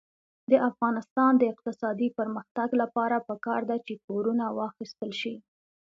[0.51, 5.35] د افغانستان د اقتصادي پرمختګ لپاره پکار ده چې پورونه واخیستل شي.